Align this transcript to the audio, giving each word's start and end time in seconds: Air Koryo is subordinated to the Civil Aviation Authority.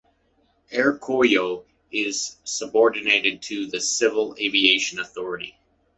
Air 0.71 0.97
Koryo 0.97 1.63
is 1.91 2.37
subordinated 2.43 3.43
to 3.43 3.67
the 3.67 3.79
Civil 3.79 4.35
Aviation 4.39 4.97
Authority. 4.97 5.59